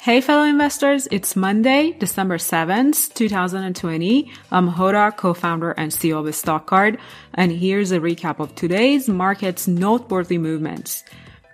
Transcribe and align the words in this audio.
Hey, 0.00 0.20
fellow 0.20 0.44
investors, 0.44 1.08
it's 1.10 1.34
Monday, 1.34 1.90
December 1.90 2.38
7th, 2.38 3.12
2020. 3.14 4.30
I'm 4.52 4.70
Hoda, 4.70 5.14
co-founder 5.14 5.72
and 5.72 5.90
CEO 5.90 6.20
of 6.20 6.26
StockCard, 6.26 7.00
and 7.34 7.50
here's 7.50 7.90
a 7.90 7.98
recap 7.98 8.38
of 8.38 8.54
today's 8.54 9.08
market's 9.08 9.66
noteworthy 9.66 10.38
movements. 10.38 11.02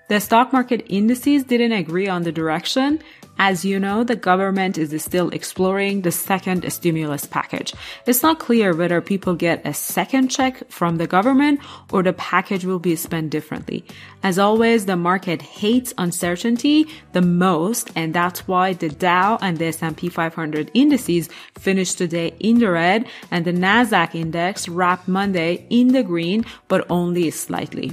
The 0.09 0.21
stock 0.21 0.53
market 0.53 0.85
indices 0.91 1.45
didn't 1.45 1.72
agree 1.72 2.07
on 2.07 2.25
the 2.25 2.33
direction, 2.33 3.03
as 3.39 3.65
you 3.65 3.81
know, 3.81 4.05
the 4.05 4.16
government 4.16 4.79
is 4.79 5.03
still 5.03 5.29
exploring 5.30 6.03
the 6.03 6.12
second 6.12 6.71
stimulus 6.73 7.27
package. 7.27 7.75
It's 8.07 8.23
not 8.23 8.39
clear 8.39 8.75
whether 8.75 9.01
people 9.01 9.34
get 9.34 9.66
a 9.66 9.75
second 9.75 10.29
check 10.29 10.71
from 10.71 10.96
the 10.96 11.07
government 11.07 11.61
or 11.93 12.02
the 12.02 12.12
package 12.12 12.65
will 12.65 12.79
be 12.79 12.97
spent 12.97 13.30
differently. 13.30 13.84
As 14.23 14.39
always, 14.39 14.87
the 14.87 14.97
market 14.97 15.43
hates 15.43 15.93
uncertainty 15.98 16.87
the 17.12 17.23
most, 17.23 17.91
and 17.97 18.15
that's 18.15 18.47
why 18.47 18.73
the 18.73 18.89
Dow 18.89 19.39
and 19.43 19.59
the 19.59 19.66
S&P 19.66 20.09
500 20.09 20.71
indices 20.74 21.29
finished 21.59 21.98
today 21.98 22.35
in 22.41 22.59
the 22.59 22.71
red, 22.71 23.07
and 23.30 23.45
the 23.45 23.52
Nasdaq 23.52 24.15
index 24.15 24.69
wrapped 24.69 25.09
Monday 25.09 25.66
in 25.71 25.88
the 25.88 26.02
green, 26.02 26.45
but 26.69 26.87
only 26.88 27.30
slightly. 27.30 27.93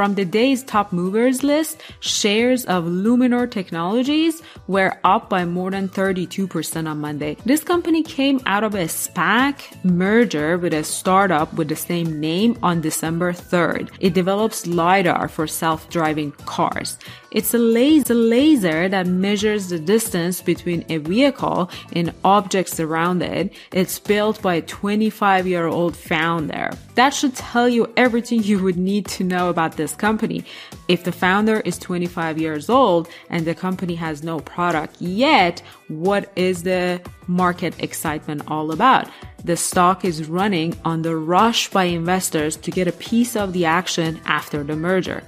From 0.00 0.14
the 0.14 0.24
day's 0.24 0.62
top 0.62 0.94
movers 0.94 1.42
list, 1.42 1.82
shares 2.00 2.64
of 2.64 2.84
Luminar 2.84 3.50
Technologies 3.50 4.42
were 4.66 4.96
up 5.04 5.28
by 5.28 5.44
more 5.44 5.70
than 5.70 5.90
32% 5.90 6.88
on 6.88 7.02
Monday. 7.02 7.36
This 7.44 7.62
company 7.62 8.02
came 8.02 8.40
out 8.46 8.64
of 8.64 8.74
a 8.74 8.86
SPAC 8.86 9.84
merger 9.84 10.56
with 10.56 10.72
a 10.72 10.84
startup 10.84 11.52
with 11.52 11.68
the 11.68 11.76
same 11.76 12.18
name 12.18 12.56
on 12.62 12.80
December 12.80 13.34
3rd. 13.34 13.90
It 14.00 14.14
develops 14.14 14.66
LiDAR 14.66 15.28
for 15.28 15.46
self-driving 15.46 16.32
cars. 16.46 16.96
It's 17.30 17.52
a 17.54 17.58
laser, 17.58 18.14
laser 18.14 18.88
that 18.88 19.06
measures 19.06 19.68
the 19.68 19.78
distance 19.78 20.40
between 20.40 20.84
a 20.88 20.96
vehicle 20.96 21.70
and 21.92 22.12
objects 22.24 22.80
around 22.80 23.22
it. 23.22 23.52
It's 23.70 23.98
built 23.98 24.40
by 24.42 24.54
a 24.54 24.62
25 24.62 25.46
year 25.46 25.66
old 25.66 25.94
founder. 25.94 26.70
That 26.96 27.14
should 27.14 27.36
tell 27.36 27.68
you 27.68 27.92
everything 27.96 28.42
you 28.42 28.62
would 28.62 28.76
need 28.76 29.06
to 29.08 29.24
know 29.24 29.48
about 29.48 29.76
this 29.76 29.89
company. 29.94 30.44
If 30.88 31.04
the 31.04 31.12
founder 31.12 31.60
is 31.60 31.78
25 31.78 32.38
years 32.38 32.68
old 32.68 33.08
and 33.28 33.46
the 33.46 33.54
company 33.54 33.94
has 33.96 34.22
no 34.22 34.40
product 34.40 35.00
yet, 35.00 35.62
what 35.88 36.32
is 36.36 36.62
the 36.62 37.00
market 37.26 37.74
excitement 37.82 38.42
all 38.48 38.72
about? 38.72 39.08
The 39.44 39.56
stock 39.56 40.04
is 40.04 40.28
running 40.28 40.76
on 40.84 41.02
the 41.02 41.16
rush 41.16 41.70
by 41.70 41.84
investors 41.84 42.56
to 42.56 42.70
get 42.70 42.88
a 42.88 42.92
piece 42.92 43.36
of 43.36 43.52
the 43.52 43.64
action 43.64 44.20
after 44.26 44.62
the 44.62 44.76
merger. 44.76 45.22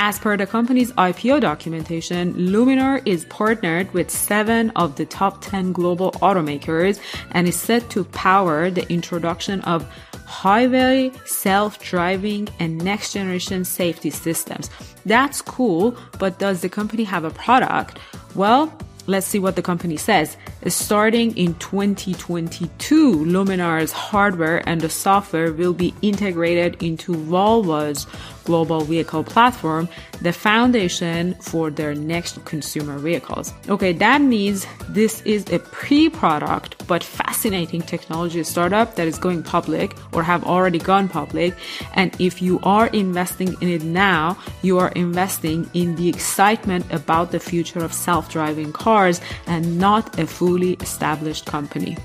As 0.00 0.16
per 0.16 0.36
the 0.36 0.46
company's 0.46 0.92
IPO 0.92 1.40
documentation, 1.40 2.32
Luminar 2.34 3.02
is 3.04 3.24
partnered 3.24 3.92
with 3.92 4.10
seven 4.10 4.70
of 4.76 4.94
the 4.94 5.04
top 5.04 5.40
10 5.40 5.72
global 5.72 6.12
automakers 6.12 7.00
and 7.32 7.48
is 7.48 7.56
set 7.56 7.90
to 7.90 8.04
power 8.04 8.70
the 8.70 8.88
introduction 8.92 9.60
of 9.62 9.84
highway 10.24 11.10
self-driving 11.24 12.48
and 12.60 12.78
next 12.84 13.12
generation 13.12 13.64
safety 13.64 14.10
systems. 14.10 14.70
That's 15.04 15.42
cool, 15.42 15.96
but 16.20 16.38
does 16.38 16.60
the 16.60 16.68
company 16.68 17.02
have 17.02 17.24
a 17.24 17.30
product? 17.30 17.98
Well, 18.36 18.72
let's 19.08 19.26
see 19.26 19.40
what 19.40 19.56
the 19.56 19.62
company 19.62 19.96
says. 19.96 20.36
Starting 20.66 21.36
in 21.36 21.54
2022, 21.54 23.24
Luminar's 23.24 23.90
hardware 23.90 24.62
and 24.68 24.80
the 24.80 24.88
software 24.88 25.52
will 25.52 25.72
be 25.72 25.94
integrated 26.02 26.80
into 26.82 27.12
Volvo's 27.14 28.06
global 28.44 28.80
vehicle 28.80 29.24
platform, 29.24 29.88
the 30.22 30.32
foundation 30.32 31.34
for 31.34 31.70
their 31.70 31.94
next 31.94 32.42
consumer 32.46 32.98
vehicles. 32.98 33.52
Okay, 33.68 33.92
that 33.92 34.22
means 34.22 34.66
this 34.88 35.20
is 35.22 35.44
a 35.52 35.58
pre-product 35.58 36.86
but 36.86 37.04
fascinating 37.04 37.82
technology 37.82 38.42
startup 38.42 38.96
that 38.96 39.06
is 39.06 39.18
going 39.18 39.42
public 39.42 39.94
or 40.14 40.22
have 40.22 40.44
already 40.44 40.78
gone 40.78 41.08
public. 41.08 41.54
And 41.92 42.16
if 42.18 42.40
you 42.40 42.58
are 42.62 42.86
investing 42.88 43.54
in 43.60 43.68
it 43.68 43.82
now, 43.82 44.38
you 44.62 44.78
are 44.78 44.92
investing 44.96 45.68
in 45.74 45.96
the 45.96 46.08
excitement 46.08 46.90
about 46.90 47.32
the 47.32 47.40
future 47.40 47.84
of 47.84 47.92
self-driving 47.92 48.72
cars 48.72 48.97
and 49.46 49.78
not 49.78 50.18
a 50.18 50.26
fully 50.26 50.72
established 50.74 51.46
company. 51.46 51.96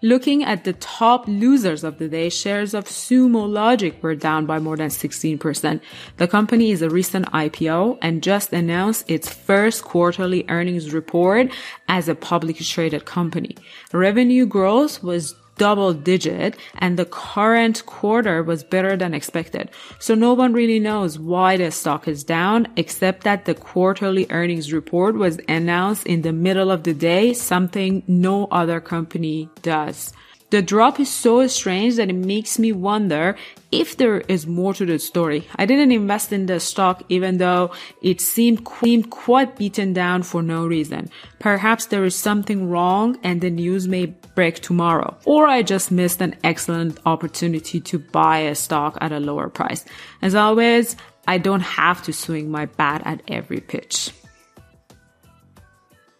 Looking 0.00 0.44
at 0.44 0.62
the 0.62 0.74
top 0.74 1.26
losers 1.26 1.82
of 1.82 1.98
the 1.98 2.08
day, 2.08 2.28
shares 2.28 2.72
of 2.72 2.84
Sumo 2.84 3.50
Logic 3.50 4.00
were 4.00 4.14
down 4.14 4.46
by 4.46 4.60
more 4.60 4.76
than 4.76 4.90
16%. 4.90 5.80
The 6.18 6.28
company 6.28 6.70
is 6.70 6.82
a 6.82 6.88
recent 6.88 7.26
IPO 7.32 7.98
and 8.00 8.22
just 8.22 8.52
announced 8.52 9.10
its 9.10 9.28
first 9.28 9.82
quarterly 9.82 10.44
earnings 10.48 10.94
report 10.94 11.50
as 11.88 12.08
a 12.08 12.14
publicly 12.14 12.64
traded 12.64 13.06
company. 13.06 13.56
Revenue 13.92 14.46
growth 14.46 15.02
was 15.02 15.34
double 15.58 15.92
digit 15.92 16.56
and 16.78 16.98
the 16.98 17.04
current 17.04 17.84
quarter 17.84 18.42
was 18.42 18.64
better 18.64 18.96
than 18.96 19.12
expected. 19.12 19.70
So 19.98 20.14
no 20.14 20.32
one 20.32 20.52
really 20.54 20.78
knows 20.78 21.18
why 21.18 21.56
the 21.58 21.70
stock 21.70 22.08
is 22.08 22.24
down 22.24 22.68
except 22.76 23.24
that 23.24 23.44
the 23.44 23.54
quarterly 23.54 24.26
earnings 24.30 24.72
report 24.72 25.16
was 25.16 25.38
announced 25.48 26.06
in 26.06 26.22
the 26.22 26.32
middle 26.32 26.70
of 26.70 26.84
the 26.84 26.94
day, 26.94 27.34
something 27.34 28.02
no 28.06 28.46
other 28.46 28.80
company 28.80 29.50
does. 29.62 30.12
The 30.50 30.62
drop 30.62 30.98
is 30.98 31.12
so 31.12 31.46
strange 31.46 31.96
that 31.96 32.08
it 32.08 32.14
makes 32.14 32.58
me 32.58 32.72
wonder 32.72 33.36
if 33.70 33.98
there 33.98 34.22
is 34.28 34.46
more 34.46 34.72
to 34.72 34.86
the 34.86 34.98
story. 34.98 35.46
I 35.56 35.66
didn't 35.66 35.92
invest 35.92 36.32
in 36.32 36.46
the 36.46 36.58
stock 36.58 37.02
even 37.10 37.36
though 37.36 37.72
it 38.00 38.22
seemed, 38.22 38.66
seemed 38.82 39.10
quite 39.10 39.58
beaten 39.58 39.92
down 39.92 40.22
for 40.22 40.42
no 40.42 40.66
reason. 40.66 41.10
Perhaps 41.38 41.86
there 41.86 42.02
is 42.04 42.16
something 42.16 42.70
wrong 42.70 43.18
and 43.22 43.42
the 43.42 43.50
news 43.50 43.86
may 43.86 44.06
break 44.06 44.60
tomorrow. 44.60 45.18
Or 45.26 45.46
I 45.46 45.62
just 45.62 45.90
missed 45.90 46.22
an 46.22 46.34
excellent 46.42 46.98
opportunity 47.04 47.78
to 47.82 47.98
buy 47.98 48.38
a 48.38 48.54
stock 48.54 48.96
at 49.02 49.12
a 49.12 49.20
lower 49.20 49.50
price. 49.50 49.84
As 50.22 50.34
always, 50.34 50.96
I 51.26 51.36
don't 51.36 51.60
have 51.60 52.02
to 52.04 52.12
swing 52.14 52.50
my 52.50 52.64
bat 52.64 53.02
at 53.04 53.20
every 53.28 53.60
pitch. 53.60 54.12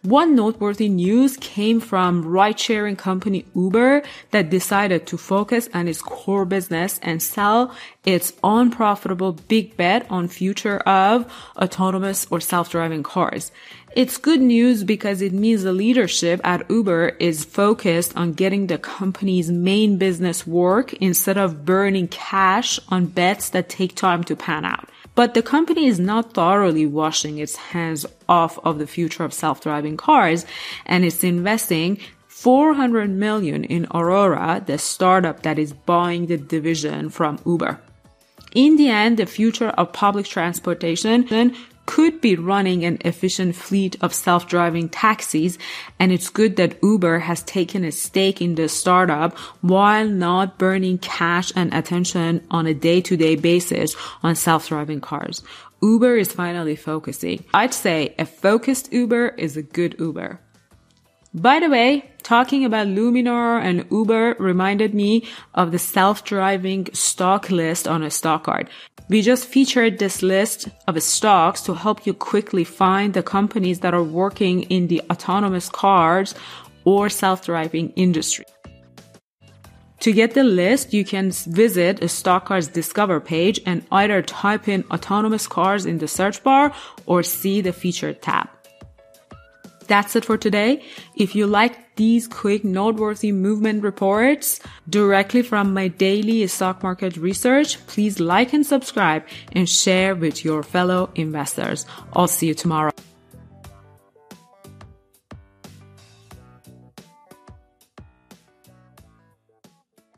One 0.03 0.33
noteworthy 0.33 0.87
news 0.87 1.35
came 1.35 1.81
from 1.81 2.25
ride-sharing 2.25 2.95
company 2.95 3.45
Uber 3.53 4.01
that 4.31 4.49
decided 4.49 5.05
to 5.07 5.17
focus 5.17 5.67
on 5.73 5.89
its 5.89 6.01
core 6.01 6.45
business 6.45 7.01
and 7.03 7.21
sell 7.21 7.75
its 8.05 8.31
unprofitable 8.41 9.33
big 9.33 9.75
bet 9.75 10.09
on 10.09 10.29
future 10.29 10.77
of 10.77 11.29
autonomous 11.57 12.25
or 12.31 12.39
self-driving 12.39 13.03
cars. 13.03 13.51
It's 13.93 14.15
good 14.17 14.39
news 14.39 14.85
because 14.85 15.21
it 15.21 15.33
means 15.33 15.63
the 15.63 15.73
leadership 15.73 16.39
at 16.45 16.69
Uber 16.71 17.09
is 17.19 17.43
focused 17.43 18.15
on 18.15 18.31
getting 18.31 18.67
the 18.67 18.77
company's 18.77 19.51
main 19.51 19.97
business 19.97 20.47
work 20.47 20.93
instead 20.93 21.37
of 21.37 21.65
burning 21.65 22.07
cash 22.07 22.79
on 22.87 23.07
bets 23.07 23.49
that 23.49 23.67
take 23.67 23.95
time 23.95 24.23
to 24.23 24.35
pan 24.37 24.63
out. 24.63 24.87
But 25.15 25.33
the 25.33 25.41
company 25.41 25.87
is 25.87 25.99
not 25.99 26.33
thoroughly 26.33 26.85
washing 26.85 27.39
its 27.39 27.55
hands 27.55 28.05
off 28.27 28.57
of 28.63 28.79
the 28.79 28.87
future 28.87 29.23
of 29.23 29.33
self-driving 29.33 29.97
cars 29.97 30.45
and 30.85 31.03
it's 31.03 31.23
investing 31.23 31.99
400 32.27 33.09
million 33.09 33.65
in 33.65 33.85
Aurora, 33.93 34.63
the 34.65 34.77
startup 34.77 35.43
that 35.43 35.59
is 35.59 35.73
buying 35.73 36.27
the 36.27 36.37
division 36.37 37.09
from 37.09 37.37
Uber. 37.45 37.81
In 38.55 38.77
the 38.77 38.89
end, 38.89 39.17
the 39.17 39.25
future 39.25 39.69
of 39.69 39.91
public 39.91 40.25
transportation 40.25 41.53
could 41.89 42.21
be 42.21 42.35
running 42.35 42.85
an 42.85 42.99
efficient 43.03 43.55
fleet 43.55 43.95
of 43.99 44.13
self-driving 44.13 44.87
taxis. 44.89 45.57
And 45.97 46.11
it's 46.11 46.29
good 46.29 46.55
that 46.57 46.77
Uber 46.83 47.17
has 47.17 47.41
taken 47.41 47.83
a 47.83 47.91
stake 47.91 48.43
in 48.43 48.53
the 48.53 48.69
startup 48.69 49.35
while 49.61 50.07
not 50.07 50.59
burning 50.59 50.99
cash 50.99 51.51
and 51.55 51.73
attention 51.73 52.45
on 52.51 52.67
a 52.67 52.75
day-to-day 52.75 53.37
basis 53.37 53.95
on 54.21 54.35
self-driving 54.35 55.01
cars. 55.01 55.41
Uber 55.81 56.15
is 56.15 56.31
finally 56.31 56.75
focusing. 56.75 57.43
I'd 57.55 57.73
say 57.73 58.13
a 58.19 58.25
focused 58.25 58.93
Uber 58.93 59.29
is 59.29 59.57
a 59.57 59.63
good 59.63 59.95
Uber. 59.97 60.39
By 61.33 61.59
the 61.59 61.71
way, 61.71 62.11
talking 62.29 62.63
about 62.63 62.85
Luminar 62.85 63.59
and 63.59 63.87
Uber 63.89 64.35
reminded 64.37 64.93
me 64.93 65.27
of 65.55 65.71
the 65.71 65.79
self-driving 65.79 66.87
stock 66.93 67.49
list 67.49 67.87
on 67.87 68.03
a 68.03 68.11
StockCard. 68.19 68.67
We 69.09 69.23
just 69.23 69.45
featured 69.45 69.97
this 69.97 70.21
list 70.21 70.67
of 70.87 71.01
stocks 71.01 71.61
to 71.61 71.73
help 71.73 72.05
you 72.05 72.13
quickly 72.13 72.63
find 72.63 73.15
the 73.15 73.23
companies 73.23 73.79
that 73.79 73.95
are 73.95 74.03
working 74.03 74.61
in 74.75 74.89
the 74.89 75.01
autonomous 75.09 75.69
cars 75.69 76.35
or 76.85 77.09
self-driving 77.09 77.93
industry. 77.95 78.45
To 80.01 80.13
get 80.13 80.35
the 80.35 80.43
list, 80.43 80.93
you 80.93 81.03
can 81.03 81.31
visit 81.31 82.03
a 82.03 82.05
StockCard's 82.05 82.67
Discover 82.67 83.21
page 83.21 83.59
and 83.65 83.83
either 83.91 84.21
type 84.21 84.67
in 84.67 84.83
autonomous 84.91 85.47
cars 85.47 85.87
in 85.87 85.97
the 85.97 86.07
search 86.07 86.43
bar 86.43 86.75
or 87.07 87.23
see 87.23 87.61
the 87.61 87.73
featured 87.73 88.21
tab. 88.21 88.58
That's 89.89 90.15
it 90.15 90.23
for 90.23 90.37
today. 90.37 90.83
If 91.15 91.35
you 91.35 91.47
like 91.47 91.95
these 91.95 92.27
quick 92.27 92.63
noteworthy 92.63 93.31
movement 93.31 93.83
reports 93.83 94.61
directly 94.87 95.41
from 95.41 95.73
my 95.73 95.87
daily 95.89 96.45
stock 96.47 96.83
market 96.83 97.17
research, 97.17 97.85
please 97.87 98.19
like 98.19 98.53
and 98.53 98.65
subscribe 98.65 99.25
and 99.51 99.67
share 99.67 100.15
with 100.15 100.45
your 100.45 100.61
fellow 100.61 101.09
investors. 101.15 101.87
I'll 102.13 102.27
see 102.27 102.47
you 102.47 102.53
tomorrow. 102.53 102.93